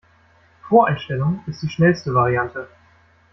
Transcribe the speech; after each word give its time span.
Voreinstellung 0.67 1.43
ist 1.45 1.61
die 1.61 1.69
schnellste 1.69 2.11
Variante. 2.15 2.67